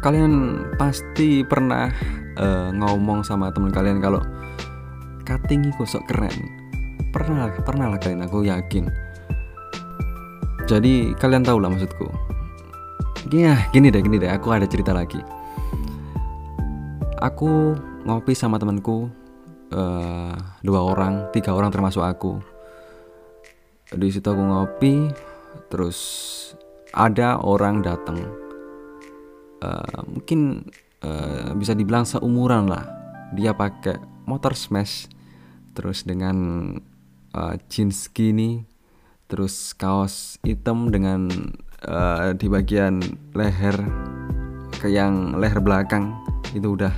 Kalian 0.02 0.62
pasti 0.78 1.42
pernah 1.42 1.90
uh, 2.38 2.70
ngomong 2.70 3.26
sama 3.26 3.50
teman 3.50 3.74
kalian 3.74 3.98
kalau 3.98 4.22
cutting 5.26 5.66
itu 5.66 5.82
sok 5.82 6.06
keren. 6.06 6.34
Pernah 7.10 7.50
pernah 7.66 7.90
lah 7.90 7.98
kalian 7.98 8.22
aku 8.22 8.46
yakin. 8.46 8.86
Jadi 10.66 11.14
kalian 11.18 11.46
tahu 11.46 11.58
lah 11.62 11.70
maksudku. 11.70 12.06
Ya 13.34 13.58
gini 13.74 13.90
deh 13.90 14.02
gini 14.02 14.22
deh 14.22 14.30
aku 14.30 14.54
ada 14.54 14.66
cerita 14.70 14.94
lagi. 14.94 15.18
Aku 17.18 17.74
ngopi 18.06 18.38
sama 18.38 18.62
temanku 18.62 19.10
uh, 19.74 20.34
dua 20.62 20.80
orang 20.86 21.26
tiga 21.34 21.50
orang 21.52 21.74
termasuk 21.74 22.06
aku. 22.06 22.38
Di 23.90 24.08
situ 24.14 24.26
aku 24.26 24.42
ngopi 24.42 25.10
terus 25.66 25.98
ada 26.94 27.42
orang 27.42 27.82
datang. 27.82 28.22
Uh, 29.58 30.00
mungkin 30.06 30.70
uh, 31.02 31.50
bisa 31.58 31.74
dibilang 31.74 32.06
seumuran 32.06 32.70
lah. 32.70 32.86
Dia 33.34 33.50
pakai 33.58 33.98
motor 34.26 34.54
smash 34.54 35.10
terus 35.74 36.06
dengan 36.06 36.70
uh, 37.34 37.54
jeans 37.66 38.06
skinny 38.06 38.64
terus 39.26 39.74
kaos 39.74 40.38
hitam 40.46 40.94
dengan 40.94 41.26
uh, 41.82 42.30
di 42.32 42.46
bagian 42.46 43.02
leher 43.34 43.74
ke 44.78 44.86
yang 44.86 45.34
leher 45.34 45.58
belakang 45.58 46.14
itu 46.54 46.78
udah 46.78 46.94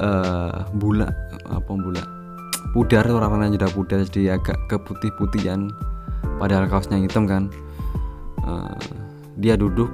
uh, 0.00 0.66
bula 0.74 1.08
apa 1.50 1.72
bula 1.72 2.04
pudar 2.74 3.06
warnanya 3.06 3.54
sudah 3.54 3.70
pudar 3.70 3.98
jadi 4.10 4.34
agak 4.34 4.58
keputih-putihan. 4.66 5.70
Padahal 6.42 6.66
kaosnya 6.66 6.98
hitam 6.98 7.30
kan. 7.30 7.46
Uh, 8.42 8.74
dia 9.38 9.54
duduk 9.54 9.88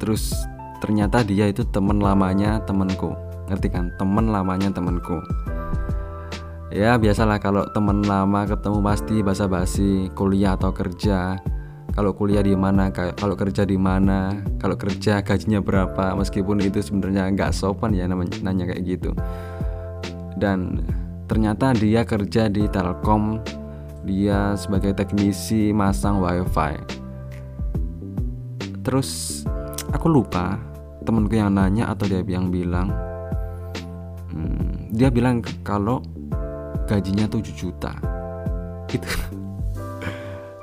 terus 0.00 0.32
ternyata 0.80 1.20
dia 1.22 1.44
itu 1.52 1.60
teman 1.68 2.00
lamanya 2.00 2.64
temanku. 2.64 3.12
Ngerti 3.52 3.68
kan? 3.68 3.92
Teman 4.00 4.32
lamanya 4.32 4.72
temanku. 4.72 5.20
Ya 6.72 6.96
biasalah 6.96 7.40
kalau 7.40 7.68
teman 7.72 8.04
lama 8.04 8.48
ketemu 8.48 8.78
pasti 8.84 9.16
basa-basi 9.20 10.12
kuliah 10.12 10.56
atau 10.56 10.72
kerja 10.72 11.36
kalau 11.98 12.14
kuliah 12.14 12.46
di 12.46 12.54
mana 12.54 12.94
kalau 12.94 13.34
kerja 13.34 13.66
di 13.66 13.74
mana 13.74 14.38
kalau 14.62 14.78
kerja 14.78 15.18
gajinya 15.18 15.58
berapa 15.58 16.14
meskipun 16.14 16.62
itu 16.62 16.78
sebenarnya 16.78 17.26
nggak 17.34 17.50
sopan 17.50 17.90
ya 17.90 18.06
namanya 18.06 18.38
nanya 18.38 18.70
kayak 18.70 18.86
gitu. 18.86 19.10
Dan 20.38 20.86
ternyata 21.26 21.74
dia 21.74 22.06
kerja 22.06 22.46
di 22.46 22.70
Telkom 22.70 23.42
dia 24.06 24.54
sebagai 24.54 24.94
teknisi 24.94 25.74
masang 25.74 26.22
wifi. 26.22 26.78
Terus 28.86 29.42
aku 29.90 30.06
lupa 30.06 30.54
temenku 31.02 31.34
yang 31.34 31.50
nanya 31.50 31.90
atau 31.90 32.06
dia 32.06 32.22
yang 32.22 32.54
bilang 32.54 32.94
hmm, 34.30 34.94
dia 34.94 35.10
bilang 35.10 35.42
kalau 35.66 35.98
gajinya 36.86 37.26
7 37.26 37.42
juta. 37.58 37.90
Itu 38.86 39.37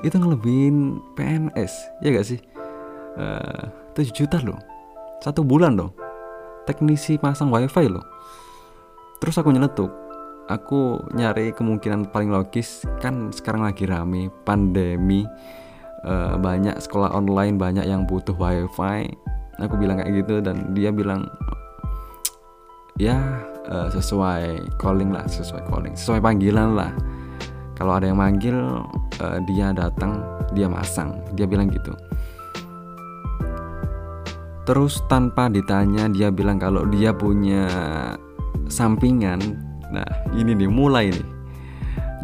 itu 0.06 0.22
ngelebihin 0.22 1.02
PNS 1.18 1.74
ya 2.06 2.14
gak 2.14 2.28
sih? 2.30 2.40
Uh, 3.18 3.74
7 3.98 4.14
juta 4.14 4.38
loh. 4.46 4.62
Satu 5.18 5.42
bulan 5.42 5.74
loh. 5.74 5.90
Teknisi 6.70 7.18
pasang 7.18 7.50
wifi 7.50 7.90
loh. 7.90 8.06
Terus 9.18 9.42
aku 9.42 9.50
nyeletuk. 9.50 9.90
Aku 10.46 11.02
nyari 11.18 11.50
kemungkinan 11.58 12.14
paling 12.14 12.30
logis. 12.30 12.86
Kan 13.02 13.34
sekarang 13.34 13.66
lagi 13.66 13.90
rame 13.90 14.30
pandemi. 14.46 15.26
Uh, 16.06 16.38
banyak 16.38 16.78
sekolah 16.78 17.10
online 17.18 17.58
banyak 17.58 17.90
yang 17.90 18.06
butuh 18.06 18.38
wifi. 18.38 19.10
Aku 19.58 19.74
bilang 19.80 19.98
kayak 19.98 20.22
gitu 20.22 20.44
dan 20.46 20.78
dia 20.78 20.94
bilang 20.94 21.26
ya 22.96 23.16
uh, 23.68 23.92
sesuai 23.92 24.76
calling 24.80 25.12
lah 25.12 25.28
sesuai 25.28 25.68
calling 25.68 25.96
sesuai 25.96 26.24
panggilan 26.24 26.80
lah 26.80 26.92
kalau 27.76 28.00
ada 28.00 28.08
yang 28.08 28.20
manggil 28.20 28.56
uh, 29.20 29.40
dia 29.44 29.76
datang 29.76 30.24
dia 30.56 30.72
masang 30.72 31.20
dia 31.36 31.44
bilang 31.44 31.68
gitu. 31.68 31.92
Terus 34.66 34.98
tanpa 35.06 35.46
ditanya 35.52 36.10
dia 36.10 36.34
bilang 36.34 36.58
kalau 36.58 36.88
dia 36.90 37.14
punya 37.14 37.70
sampingan. 38.66 39.38
Nah 39.94 40.10
ini 40.34 40.58
nih 40.58 40.72
mulai 40.72 41.14
nih. 41.14 41.30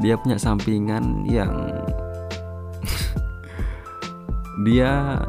Dia 0.02 0.18
punya 0.18 0.42
sampingan 0.42 1.30
yang 1.30 1.54
dia 4.66 5.22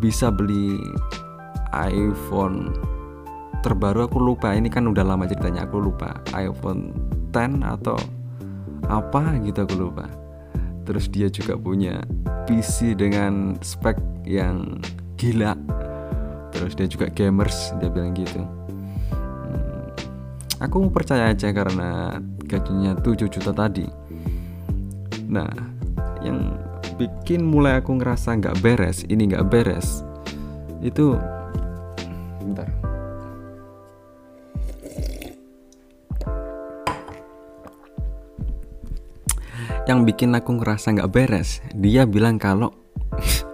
bisa 0.00 0.32
beli 0.32 0.80
iPhone 1.76 2.72
terbaru 3.60 4.08
aku 4.08 4.16
lupa. 4.16 4.56
Ini 4.56 4.72
kan 4.72 4.88
udah 4.88 5.04
lama 5.04 5.28
ceritanya 5.28 5.68
aku 5.68 5.76
lupa. 5.76 6.16
iPhone 6.32 6.94
10 7.34 7.60
atau 7.60 7.98
apa 8.86 9.34
gitu 9.42 9.66
aku 9.66 9.74
lupa. 9.74 10.06
Terus 10.86 11.10
dia 11.10 11.28
juga 11.28 11.58
punya 11.58 12.00
PC 12.46 12.94
dengan 12.94 13.58
spek 13.60 13.98
yang 14.24 14.80
gila. 15.18 15.58
Terus 16.54 16.72
dia 16.78 16.88
juga 16.88 17.10
gamers 17.10 17.74
dia 17.82 17.90
bilang 17.90 18.14
gitu. 18.14 18.40
Hmm, 18.40 19.90
aku 20.62 20.88
percaya 20.88 21.34
aja 21.34 21.50
karena 21.50 22.22
gajinya 22.46 22.96
7 22.96 23.28
juta 23.28 23.52
tadi. 23.52 23.84
Nah 25.28 25.50
yang 26.24 26.56
bikin 26.98 27.46
mulai 27.46 27.78
aku 27.78 27.94
ngerasa 27.94 28.34
nggak 28.42 28.58
beres 28.58 29.06
ini 29.06 29.30
nggak 29.30 29.46
beres 29.46 30.02
itu 30.82 31.14
bentar 32.42 32.66
yang 39.88 40.04
bikin 40.04 40.36
aku 40.36 40.60
ngerasa 40.60 40.92
nggak 40.92 41.10
beres 41.10 41.64
dia 41.72 42.04
bilang 42.04 42.36
kalau 42.36 42.70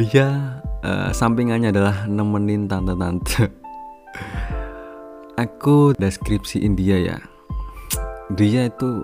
dia 0.00 0.60
uh, 0.84 1.10
sampingannya 1.12 1.72
adalah 1.72 2.08
nemenin 2.08 2.64
tante-tante. 2.68 3.50
Aku 5.44 5.96
deskripsi 5.96 6.60
India 6.60 7.00
ya. 7.00 7.18
Dia 8.36 8.68
itu 8.68 9.00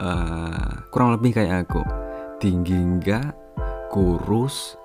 uh, 0.00 0.70
kurang 0.94 1.18
lebih 1.18 1.34
kayak 1.34 1.66
aku. 1.66 1.82
Tinggi 2.38 2.78
enggak 2.78 3.34
kurus 3.90 4.78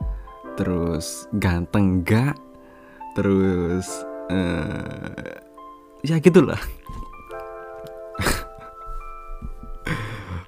terus 0.57 1.29
ganteng 1.37 2.01
enggak 2.01 2.33
terus 3.13 3.85
uh, 4.33 5.39
ya 6.01 6.17
gitulah 6.17 6.59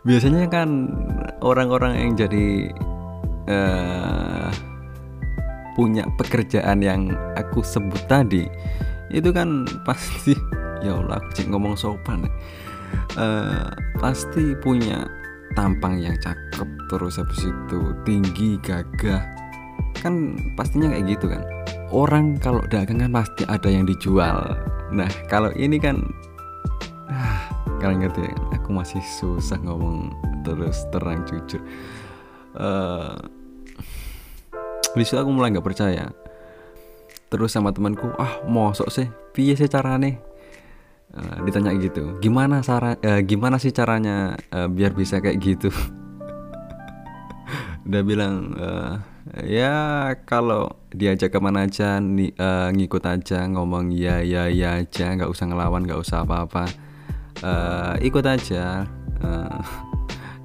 biasanya 0.07 0.47
kan 0.47 0.87
orang-orang 1.43 1.99
yang 1.99 2.11
jadi 2.15 2.71
uh, 3.51 4.49
punya 5.75 6.07
pekerjaan 6.15 6.79
yang 6.79 7.13
aku 7.35 7.61
sebut 7.61 8.01
tadi 8.07 8.47
itu 9.11 9.29
kan 9.35 9.67
pasti 9.83 10.33
ya 10.85 10.95
Allah 10.95 11.19
aku 11.19 11.43
ngomong 11.51 11.75
sopan 11.75 12.23
uh, 13.19 13.67
pasti 13.99 14.55
punya 14.63 15.05
tampang 15.57 15.97
yang 15.97 16.13
cakep 16.21 16.69
terus 16.85 17.17
habis 17.17 17.41
itu 17.49 17.81
tinggi 18.05 18.61
gagah. 18.61 19.25
Kan 19.97 20.37
pastinya 20.53 20.93
kayak 20.93 21.17
gitu 21.17 21.25
kan. 21.33 21.41
Orang 21.89 22.37
kalau 22.37 22.61
dagang 22.69 23.01
kan 23.01 23.11
pasti 23.11 23.43
ada 23.49 23.65
yang 23.65 23.89
dijual. 23.89 24.53
Nah 24.93 25.09
kalau 25.25 25.49
ini 25.57 25.81
kan 25.81 25.97
ah, 27.11 27.49
kalian 27.81 28.05
ngerti 28.05 28.21
ya 28.26 28.26
aku 28.67 28.75
masih 28.75 28.99
susah 28.99 29.55
ngomong 29.63 30.11
terus 30.43 30.83
terang 30.91 31.23
jujur. 31.23 31.63
Uh, 32.51 33.15
di 34.91 35.07
situ 35.07 35.15
aku 35.15 35.31
mulai 35.31 35.55
nggak 35.55 35.63
percaya. 35.63 36.11
Terus 37.31 37.55
sama 37.55 37.71
temanku 37.71 38.11
ah 38.19 38.43
mosok 38.43 38.91
sih. 38.91 39.07
Piye 39.31 39.55
sih 39.55 39.71
carane? 39.71 40.19
Uh, 41.15 41.47
ditanya 41.47 41.71
gitu. 41.79 42.19
Gimana 42.19 42.59
cara 42.59 42.99
uh, 42.99 43.23
gimana 43.23 43.55
sih 43.55 43.71
caranya 43.71 44.35
uh, 44.51 44.67
biar 44.67 44.91
bisa 44.91 45.23
kayak 45.23 45.39
gitu? 45.39 45.71
Udah 47.87 48.03
bilang 48.03 48.51
uh, 48.59 48.99
ya 49.47 50.11
kalau 50.27 50.75
diajak 50.91 51.31
ke 51.31 51.39
mana 51.39 51.71
aja 51.71 52.03
ni, 52.03 52.35
uh, 52.35 52.67
ngikut 52.75 53.07
aja 53.07 53.47
ngomong 53.47 53.95
ya 53.95 54.19
ya 54.19 54.51
ya 54.51 54.83
aja 54.83 55.15
nggak 55.15 55.31
usah 55.31 55.47
ngelawan 55.47 55.87
nggak 55.87 56.03
usah 56.03 56.27
apa-apa 56.27 56.86
uh, 57.43 57.95
ikut 58.01 58.23
aja. 58.23 58.85
Uh, 59.21 59.61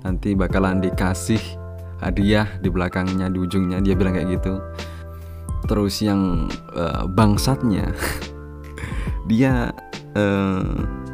nanti 0.02 0.34
bakalan 0.34 0.82
dikasih 0.82 1.40
hadiah 2.02 2.50
di 2.58 2.68
belakangnya 2.68 3.30
di 3.30 3.38
ujungnya. 3.38 3.78
Dia 3.78 3.94
bilang 3.94 4.18
kayak 4.18 4.40
gitu. 4.40 4.58
Terus 5.70 6.02
yang 6.02 6.50
uh, 6.74 7.06
bangsatnya 7.06 7.94
dia 9.30 9.70
uh, 10.18 10.66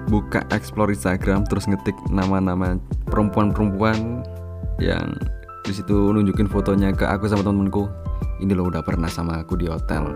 buka 0.09 0.41
explore 0.57 0.97
Instagram 0.97 1.45
terus 1.45 1.69
ngetik 1.69 1.95
nama-nama 2.09 2.81
perempuan-perempuan 3.13 4.25
yang 4.81 5.13
di 5.69 5.73
situ 5.77 6.17
nunjukin 6.17 6.49
fotonya 6.49 6.97
ke 6.97 7.05
aku 7.05 7.29
sama 7.29 7.45
temen-temenku. 7.45 7.85
Ini 8.41 8.57
loh 8.57 8.73
udah 8.73 8.81
pernah 8.81 9.13
sama 9.13 9.45
aku 9.45 9.61
di 9.61 9.69
hotel. 9.69 10.09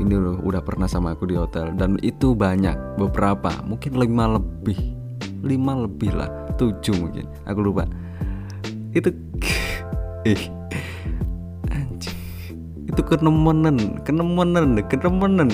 Ini 0.00 0.14
loh 0.16 0.40
udah 0.40 0.64
pernah 0.64 0.88
sama 0.88 1.12
aku 1.12 1.28
di 1.28 1.36
hotel. 1.36 1.76
Dan 1.76 2.00
itu 2.00 2.32
banyak 2.32 2.96
beberapa 2.96 3.52
mungkin 3.68 4.00
lima 4.00 4.40
lebih 4.40 4.95
lima 5.46 5.86
lebih 5.86 6.10
lah 6.12 6.28
tujuh 6.58 6.94
mungkin. 6.98 7.30
Aku 7.46 7.62
lupa. 7.62 7.86
Itu 8.90 9.14
eh 10.28 10.42
anjing. 11.70 12.18
Itu 12.90 13.00
kenemenen 13.06 14.02
kenemenen 14.02 14.82
kenemenen 14.90 15.50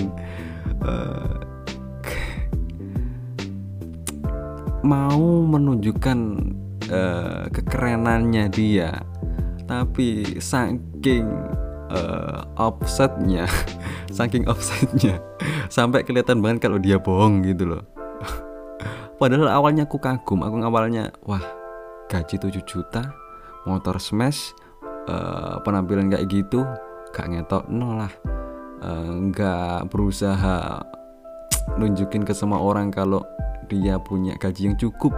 uh, 0.81 1.43
mau 4.83 5.47
menunjukkan 5.47 6.19
uh, 6.91 7.47
kekerenannya 7.55 8.51
dia 8.51 8.91
tapi 9.71 10.37
saking 10.43 11.25
uh, 11.89 12.43
offsetnya 12.59 13.47
saking 14.17 14.45
offsetnya 14.51 15.23
sampai 15.71 16.03
kelihatan 16.03 16.43
banget 16.43 16.67
kalau 16.67 16.83
dia 16.83 16.99
bohong 16.99 17.47
gitu 17.47 17.79
loh 17.79 17.83
padahal 19.23 19.47
awalnya 19.47 19.87
aku 19.87 20.03
kagum 20.03 20.43
aku 20.43 20.59
awalnya 20.67 21.15
wah 21.23 21.47
gaji 22.11 22.43
7 22.43 22.59
juta 22.67 23.15
motor 23.63 24.03
smash 24.03 24.51
uh, 25.07 25.63
penampilan 25.63 26.11
kayak 26.11 26.27
gitu 26.27 26.67
gak 27.15 27.29
ngetok 27.31 27.69
nol 27.69 28.03
lah. 28.03 28.13
Nggak 28.83 29.87
uh, 29.87 29.87
berusaha 29.87 30.83
nunjukin 31.79 32.27
ke 32.27 32.35
semua 32.35 32.59
orang 32.59 32.91
kalau 32.91 33.23
dia 33.71 34.01
punya 34.03 34.35
gaji 34.41 34.73
yang 34.73 34.77
cukup. 34.81 35.15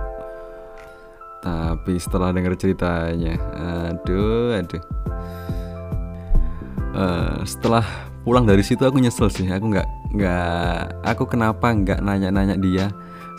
Tapi 1.41 1.97
setelah 1.97 2.35
dengar 2.35 2.59
ceritanya 2.61 3.41
aduh 3.57 4.59
aduh. 4.59 4.83
Uh, 6.95 7.41
setelah 7.49 7.87
pulang 8.23 8.45
dari 8.45 8.61
situ 8.61 8.85
aku 8.85 9.01
nyesel 9.01 9.33
sih 9.33 9.49
aku 9.51 9.73
nggak 9.73 9.89
nggak 10.15 10.83
aku 11.03 11.27
kenapa 11.27 11.75
nggak 11.75 12.01
nanya-nanya 12.05 12.55
dia 12.61 12.87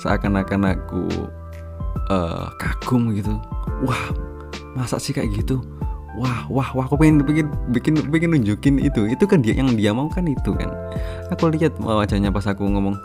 seakan-akan 0.01 0.75
aku 0.75 1.07
uh, 2.11 2.47
kagum 2.59 3.13
gitu. 3.15 3.35
Wah 3.83 4.11
masa 4.75 4.99
sih 4.99 5.15
kayak 5.15 5.31
gitu? 5.35 5.63
Wah 6.15 6.47
wah 6.47 6.69
wah 6.71 6.85
aku 6.87 6.95
pengen 6.95 7.23
bikin 7.27 7.47
bikin 7.75 7.93
bikin 8.07 8.29
nunjukin 8.31 8.75
itu. 8.79 9.07
Itu 9.11 9.27
kan 9.27 9.43
dia 9.43 9.55
yang 9.55 9.75
dia 9.75 9.91
mau 9.91 10.07
kan 10.07 10.27
itu 10.27 10.55
kan. 10.55 10.71
Aku 11.31 11.51
lihat 11.51 11.75
wajahnya 11.79 12.31
pas 12.31 12.47
aku 12.47 12.63
ngomong 12.63 12.95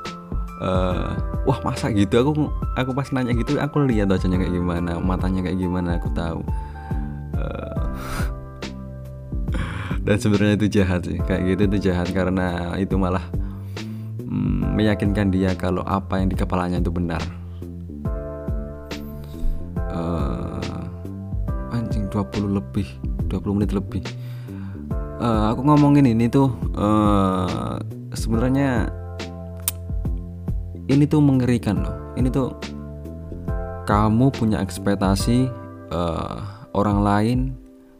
uh, 0.62 1.14
wah 1.46 1.58
masa 1.66 1.90
gitu? 1.90 2.22
Aku 2.22 2.32
aku 2.78 2.90
pas 2.94 3.10
nanya 3.10 3.34
gitu 3.34 3.58
aku 3.58 3.82
lihat 3.86 4.10
wajahnya 4.10 4.38
kayak 4.38 4.54
gimana 4.54 4.98
matanya 5.02 5.40
kayak 5.42 5.58
gimana 5.58 5.98
aku 5.98 6.08
tahu. 6.14 6.40
Uh, 7.34 7.82
dan 10.06 10.16
sebenarnya 10.16 10.54
itu 10.54 10.68
jahat 10.70 11.02
sih. 11.02 11.18
Kayak 11.26 11.42
gitu 11.54 11.62
itu 11.66 11.76
jahat 11.90 12.08
karena 12.14 12.78
itu 12.78 12.94
malah 12.94 13.26
mm, 14.30 14.78
meyakinkan 14.78 15.34
dia 15.34 15.52
kalau 15.58 15.82
apa 15.82 16.22
yang 16.22 16.30
di 16.30 16.38
kepalanya 16.38 16.78
itu 16.78 16.94
benar. 16.94 17.20
Uh, 19.90 20.86
anjing 21.74 22.06
20 22.08 22.46
lebih 22.46 22.86
20 23.26 23.56
menit 23.58 23.70
lebih. 23.74 24.06
Uh, 25.20 25.52
aku 25.52 25.66
ngomongin 25.66 26.08
ini 26.08 26.30
tuh 26.30 26.54
uh, 26.78 27.76
sebenarnya 28.14 28.88
ini 30.86 31.04
tuh 31.04 31.20
mengerikan 31.20 31.82
loh. 31.82 31.96
Ini 32.14 32.30
tuh 32.30 32.54
kamu 33.90 34.30
punya 34.30 34.62
ekspektasi 34.62 35.50
uh, 35.90 36.38
orang 36.74 36.98
lain 37.02 37.38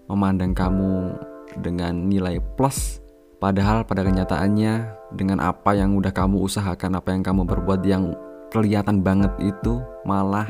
memandang 0.07 0.55
kamu 0.55 1.15
dengan 1.59 2.07
nilai 2.07 2.39
plus 2.55 3.03
padahal 3.43 3.83
pada 3.83 4.07
kenyataannya 4.07 5.00
dengan 5.15 5.43
apa 5.43 5.75
yang 5.75 5.99
udah 5.99 6.15
kamu 6.15 6.47
usahakan 6.47 6.99
apa 6.99 7.11
yang 7.11 7.23
kamu 7.27 7.43
berbuat 7.47 7.83
yang 7.83 8.15
kelihatan 8.51 9.03
banget 9.03 9.31
itu 9.43 9.83
malah 10.07 10.47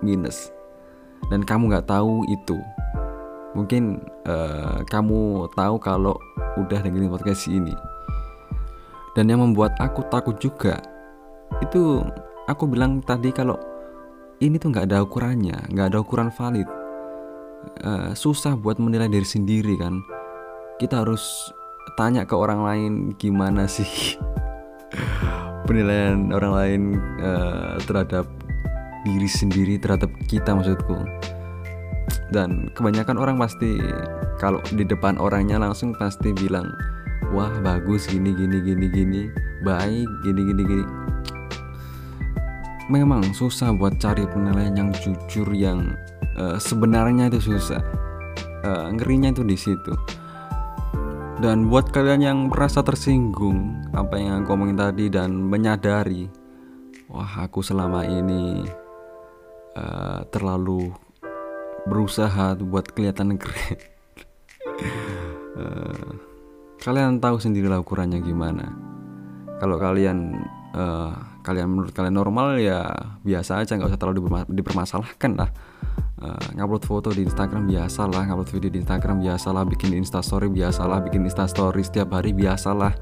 minus. 0.00 0.50
Dan 1.28 1.44
kamu 1.44 1.70
nggak 1.70 1.86
tahu 1.90 2.24
itu. 2.30 2.58
Mungkin 3.54 3.98
uh, 4.26 4.82
kamu 4.86 5.50
tahu 5.58 5.76
kalau 5.82 6.14
udah 6.58 6.80
dengerin 6.82 7.10
podcast 7.10 7.50
ini. 7.50 7.74
Dan 9.14 9.26
yang 9.26 9.42
membuat 9.42 9.74
aku 9.82 10.06
takut 10.06 10.38
juga 10.38 10.78
itu 11.58 11.98
aku 12.46 12.70
bilang 12.70 13.02
tadi 13.02 13.34
kalau 13.34 13.58
ini 14.38 14.54
tuh 14.54 14.70
nggak 14.70 14.86
ada 14.86 15.02
ukurannya 15.02 15.58
nggak 15.70 15.86
ada 15.94 15.98
ukuran 15.98 16.30
valid. 16.30 16.66
Uh, 17.84 18.16
susah 18.16 18.56
buat 18.56 18.80
menilai 18.80 19.10
diri 19.10 19.26
sendiri 19.26 19.74
kan. 19.76 20.00
Kita 20.80 21.04
harus 21.04 21.52
tanya 21.98 22.24
ke 22.24 22.32
orang 22.32 22.64
lain 22.64 22.92
gimana 23.20 23.68
sih 23.68 24.16
penilaian 25.68 26.34
orang 26.34 26.52
lain 26.56 26.82
uh, 27.22 27.76
terhadap 27.84 28.26
diri 29.04 29.28
sendiri 29.30 29.74
terhadap 29.80 30.10
kita 30.28 30.52
maksudku. 30.52 30.96
Dan 32.30 32.70
kebanyakan 32.74 33.16
orang 33.18 33.36
pasti 33.38 33.78
kalau 34.38 34.62
di 34.74 34.86
depan 34.86 35.18
orangnya 35.18 35.58
langsung 35.58 35.94
pasti 35.94 36.30
bilang 36.34 36.70
wah 37.34 37.50
bagus 37.62 38.06
gini 38.10 38.34
gini 38.34 38.58
gini 38.62 38.86
gini 38.90 39.22
baik 39.62 40.08
gini 40.26 40.40
gini 40.46 40.62
gini. 40.66 40.86
Memang 42.90 43.22
susah 43.30 43.70
buat 43.70 44.02
cari 44.02 44.26
penilaian 44.26 44.74
yang 44.74 44.90
jujur 44.90 45.46
yang 45.54 45.94
uh, 46.34 46.58
sebenarnya 46.58 47.30
itu 47.30 47.54
susah. 47.54 47.78
Uh, 48.60 48.92
ngerinya 48.92 49.32
itu 49.32 49.40
di 49.46 49.56
situ 49.56 49.94
dan 51.40 51.72
buat 51.72 51.88
kalian 51.88 52.20
yang 52.20 52.38
merasa 52.52 52.84
tersinggung 52.84 53.72
apa 53.96 54.20
yang 54.20 54.44
aku 54.44 54.52
ngomongin 54.52 54.76
tadi 54.76 55.08
dan 55.08 55.32
menyadari 55.32 56.28
wah 57.08 57.48
aku 57.48 57.64
selama 57.64 58.04
ini 58.04 58.68
uh, 59.72 60.20
terlalu 60.28 60.92
berusaha 61.88 62.52
buat 62.60 62.92
kelihatan 62.92 63.40
keren. 63.40 63.80
Uh, 65.56 66.12
kalian 66.84 67.16
tahu 67.24 67.40
sendirilah 67.40 67.80
ukurannya 67.80 68.20
gimana. 68.20 68.76
Kalau 69.56 69.80
kalian 69.80 70.44
uh, 70.76 71.40
kalian 71.40 71.72
menurut 71.72 71.96
kalian 71.96 72.20
normal 72.20 72.60
ya 72.60 72.84
biasa 73.24 73.64
aja 73.64 73.80
nggak 73.80 73.96
usah 73.96 74.00
terlalu 74.00 74.28
dipermasalahkan 74.52 75.32
lah 75.40 75.50
uh, 76.22 76.46
ngupload 76.56 76.84
foto 76.84 77.08
di 77.10 77.24
Instagram 77.24 77.68
biasa 77.68 78.08
lah 78.08 78.28
ngupload 78.28 78.50
video 78.52 78.70
di 78.72 78.78
Instagram 78.80 79.20
biasa 79.20 79.48
lah 79.52 79.64
bikin 79.64 79.92
instastory 79.96 80.48
biasa 80.48 80.82
lah 80.86 80.98
bikin 81.00 81.24
instastory 81.24 81.82
setiap 81.84 82.12
hari 82.16 82.32
biasa 82.36 82.70
lah 82.72 82.92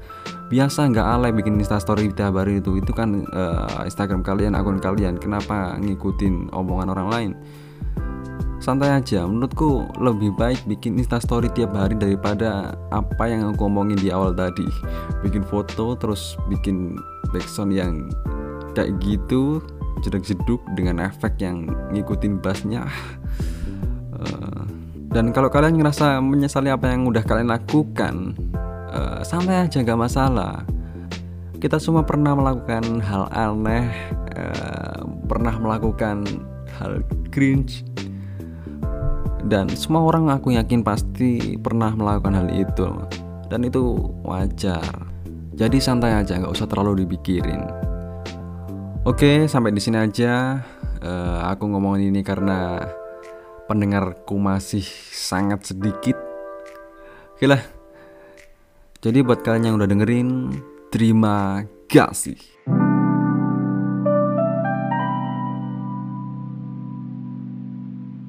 biasa 0.49 0.89
nggak 0.89 1.07
alay 1.07 1.29
bikin 1.29 1.61
instastory 1.61 2.09
setiap 2.09 2.33
hari 2.41 2.57
itu 2.57 2.81
itu 2.81 2.89
kan 2.89 3.21
uh, 3.29 3.85
Instagram 3.85 4.25
kalian 4.25 4.57
akun 4.57 4.81
kalian. 4.81 5.21
Kenapa 5.21 5.77
ngikutin 5.77 6.49
omongan 6.49 6.89
orang 6.89 7.07
lain? 7.09 7.31
Santai 8.59 8.91
aja 8.91 9.23
menurutku 9.23 9.87
lebih 10.03 10.35
baik 10.35 10.67
bikin 10.67 10.99
instastory 10.99 11.47
tiap 11.55 11.71
hari 11.71 11.95
daripada 11.95 12.75
apa 12.91 13.23
yang 13.29 13.55
aku 13.55 13.71
omongin 13.71 13.95
di 13.95 14.11
awal 14.11 14.35
tadi. 14.35 14.67
Bikin 15.23 15.47
foto 15.47 15.95
terus 15.95 16.35
bikin 16.51 16.99
backsound 17.31 17.71
yang 17.71 18.11
kayak 18.75 18.99
gitu 18.99 19.63
jeduk 20.03 20.23
jeduk 20.23 20.61
dengan 20.73 21.03
efek 21.03 21.39
yang 21.39 21.67
ngikutin 21.91 22.39
bassnya. 22.39 22.87
Uh, 24.15 24.63
dan 25.09 25.33
kalau 25.33 25.49
kalian 25.49 25.79
ngerasa 25.79 26.21
menyesali 26.21 26.69
apa 26.69 26.91
yang 26.91 27.09
udah 27.09 27.23
kalian 27.25 27.49
lakukan 27.49 28.37
uh, 28.93 29.19
santai 29.25 29.65
aja 29.65 29.81
gak 29.81 29.99
masalah. 29.99 30.61
Kita 31.59 31.75
semua 31.75 32.07
pernah 32.07 32.37
melakukan 32.37 33.03
hal 33.03 33.27
aneh 33.35 33.89
uh, 34.37 35.03
pernah 35.27 35.55
melakukan 35.59 36.23
hal 36.79 37.03
cringe. 37.33 37.83
Dan 39.49 39.71
semua 39.71 40.03
orang 40.03 40.29
aku 40.29 40.53
yakin 40.53 40.83
pasti 40.83 41.55
pernah 41.57 41.95
melakukan 41.95 42.35
hal 42.35 42.47
itu. 42.51 42.87
Dan 43.49 43.65
itu 43.65 43.97
wajar. 44.21 44.83
Jadi 45.57 45.81
santai 45.81 46.15
aja 46.15 46.37
nggak 46.37 46.53
usah 46.53 46.69
terlalu 46.69 47.03
dipikirin 47.03 47.88
oke 49.05 49.45
sampai 49.47 49.71
di 49.75 49.81
sini 49.83 49.97
aja. 49.99 50.63
Uh, 50.99 51.39
aku 51.47 51.67
ngomongin 51.71 52.11
ini 52.11 52.25
karena 52.25 52.83
pendengarku 53.69 54.35
masih 54.35 54.83
sangat 55.13 55.71
sedikit. 55.71 56.17
Oke 57.35 57.47
lah. 57.47 57.61
Jadi 58.99 59.23
buat 59.23 59.39
kalian 59.45 59.71
yang 59.71 59.75
udah 59.79 59.87
dengerin 59.87 60.51
terima 60.91 61.63
kasih 61.87 62.78